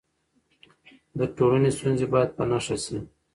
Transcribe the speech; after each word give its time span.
د 1.19 1.21
ټولنې 1.37 1.69
ستونزې 1.77 2.05
باید 2.13 2.29
په 2.37 2.43
نښه 2.49 2.75
سي. 2.85 2.97